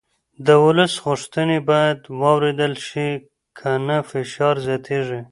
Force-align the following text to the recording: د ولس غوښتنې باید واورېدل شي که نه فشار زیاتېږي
د 0.45 0.47
ولس 0.65 0.93
غوښتنې 1.05 1.57
باید 1.69 1.99
واورېدل 2.21 2.73
شي 2.87 3.09
که 3.57 3.69
نه 3.87 3.97
فشار 4.09 4.55
زیاتېږي 4.67 5.21